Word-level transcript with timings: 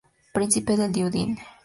Príncipe 0.37 0.73
di 0.93 1.01
Udine. 1.07 1.35